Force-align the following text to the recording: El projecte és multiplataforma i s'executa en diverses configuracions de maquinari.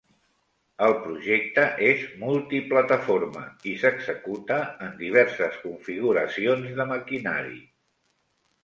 El 0.85 0.93
projecte 1.01 1.65
és 1.89 2.05
multiplataforma 2.23 3.45
i 3.73 3.77
s'executa 3.83 4.59
en 4.89 4.97
diverses 5.05 5.63
configuracions 5.69 6.69
de 6.83 6.91
maquinari. 6.97 7.59